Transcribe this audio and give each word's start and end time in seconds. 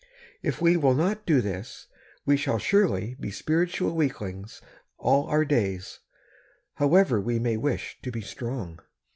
If 0.41 0.59
we 0.59 0.77
will 0.77 0.95
not 0.95 1.27
do 1.27 1.41
this, 1.41 1.85
we 2.25 2.35
shall 2.35 2.57
surely 2.57 3.15
be 3.19 3.29
spiritual 3.29 3.95
weaklings 3.95 4.59
all 4.97 5.27
our 5.27 5.45
days, 5.45 5.99
however 6.73 7.21
we 7.21 7.37
may 7.37 7.55
wish 7.55 7.99
to 8.01 8.09
be 8.11 8.21
strong. 8.21 8.79